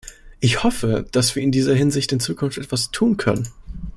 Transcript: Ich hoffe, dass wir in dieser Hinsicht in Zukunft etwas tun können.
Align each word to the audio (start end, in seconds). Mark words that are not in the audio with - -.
Ich 0.39 0.63
hoffe, 0.63 1.05
dass 1.11 1.35
wir 1.35 1.43
in 1.43 1.51
dieser 1.51 1.75
Hinsicht 1.75 2.11
in 2.11 2.19
Zukunft 2.19 2.57
etwas 2.57 2.89
tun 2.89 3.17
können. 3.17 3.47